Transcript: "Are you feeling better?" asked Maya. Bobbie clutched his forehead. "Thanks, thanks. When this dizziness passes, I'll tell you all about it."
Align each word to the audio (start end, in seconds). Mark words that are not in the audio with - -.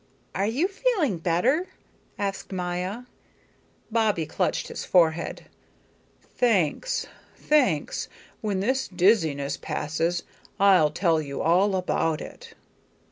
"Are 0.33 0.47
you 0.47 0.67
feeling 0.67 1.19
better?" 1.19 1.67
asked 2.17 2.51
Maya. 2.51 3.03
Bobbie 3.91 4.25
clutched 4.25 4.67
his 4.69 4.83
forehead. 4.83 5.45
"Thanks, 6.35 7.05
thanks. 7.37 8.09
When 8.41 8.61
this 8.61 8.87
dizziness 8.87 9.57
passes, 9.57 10.23
I'll 10.59 10.89
tell 10.89 11.21
you 11.21 11.43
all 11.43 11.75
about 11.75 12.19
it." 12.19 12.55